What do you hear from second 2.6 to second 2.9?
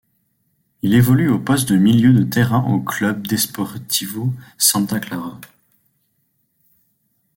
au